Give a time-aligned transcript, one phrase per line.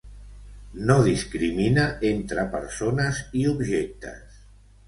[0.91, 4.43] No discrimina entre persones i objectes.